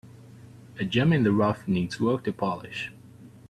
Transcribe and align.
A 0.79 0.83
gem 0.83 1.13
in 1.13 1.21
the 1.21 1.31
rough 1.31 1.67
needs 1.67 1.99
work 1.99 2.23
to 2.23 2.33
polish. 2.33 2.91